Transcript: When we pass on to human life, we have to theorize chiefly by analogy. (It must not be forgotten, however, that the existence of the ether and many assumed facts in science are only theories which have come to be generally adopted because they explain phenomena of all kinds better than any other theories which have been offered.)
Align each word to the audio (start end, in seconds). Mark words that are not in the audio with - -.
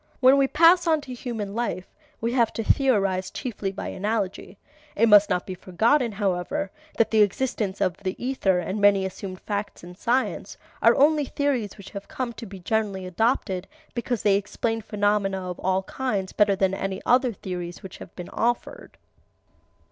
When 0.19 0.37
we 0.39 0.47
pass 0.47 0.87
on 0.87 0.99
to 1.01 1.13
human 1.13 1.53
life, 1.53 1.93
we 2.21 2.33
have 2.33 2.51
to 2.53 2.63
theorize 2.63 3.29
chiefly 3.29 3.71
by 3.71 3.89
analogy. 3.89 4.57
(It 4.95 5.07
must 5.07 5.29
not 5.29 5.45
be 5.45 5.53
forgotten, 5.53 6.13
however, 6.13 6.71
that 6.97 7.11
the 7.11 7.21
existence 7.21 7.79
of 7.81 7.97
the 7.97 8.15
ether 8.17 8.57
and 8.57 8.81
many 8.81 9.05
assumed 9.05 9.41
facts 9.41 9.83
in 9.83 9.93
science 9.93 10.57
are 10.81 10.95
only 10.95 11.25
theories 11.25 11.77
which 11.77 11.91
have 11.91 12.07
come 12.07 12.33
to 12.33 12.47
be 12.47 12.57
generally 12.57 13.05
adopted 13.05 13.67
because 13.93 14.23
they 14.23 14.37
explain 14.37 14.81
phenomena 14.81 15.47
of 15.51 15.59
all 15.59 15.83
kinds 15.83 16.33
better 16.33 16.55
than 16.55 16.73
any 16.73 16.99
other 17.05 17.31
theories 17.31 17.83
which 17.83 17.97
have 17.99 18.15
been 18.15 18.29
offered.) 18.29 18.97